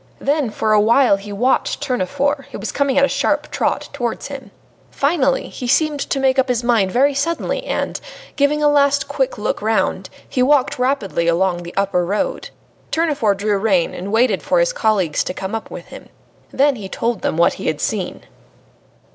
Then 0.17 0.49
for 0.49 0.73
a 0.73 0.81
while 0.81 1.15
he 1.17 1.31
watched 1.31 1.79
Tournefort, 1.79 2.47
who 2.47 2.57
was 2.57 2.71
coming 2.71 2.97
at 2.97 3.05
a 3.05 3.07
sharp 3.07 3.51
trot 3.51 3.87
towards 3.93 4.29
him. 4.29 4.49
Finally, 4.89 5.49
he 5.49 5.67
seemed 5.67 5.99
to 5.99 6.19
make 6.19 6.39
up 6.39 6.47
his 6.49 6.63
mind 6.63 6.91
very 6.91 7.13
suddenly 7.13 7.63
and, 7.65 8.01
giving 8.35 8.63
a 8.63 8.67
last, 8.67 9.07
quick 9.07 9.37
look 9.37 9.61
round, 9.61 10.09
he 10.27 10.41
walked 10.41 10.79
rapidly 10.79 11.27
along 11.27 11.61
the 11.61 11.73
upper 11.77 12.03
road. 12.03 12.49
Tournefort 12.89 13.37
drew 13.37 13.55
rein, 13.59 14.11
waited 14.11 14.41
for 14.41 14.59
his 14.59 14.73
colleagues 14.73 15.23
to 15.23 15.35
come 15.35 15.53
up 15.53 15.69
with 15.69 15.85
him. 15.89 16.09
Then 16.51 16.77
he 16.77 16.89
told 16.89 17.21
them 17.21 17.37
what 17.37 17.53
he 17.53 17.67
had 17.67 17.79
seen. 17.79 18.23